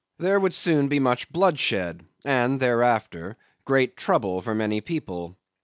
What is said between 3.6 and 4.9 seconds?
great trouble for many